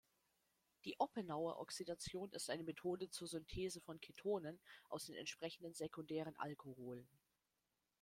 [0.85, 7.07] Die Oppenauer-Oxidation ist eine Methode zur Synthese von Ketonen aus den entsprechenden sekundären Alkoholen.